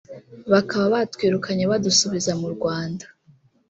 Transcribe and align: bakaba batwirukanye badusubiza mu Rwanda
bakaba 0.51 0.85
batwirukanye 0.95 1.63
badusubiza 1.71 2.31
mu 2.41 2.47
Rwanda 2.55 3.05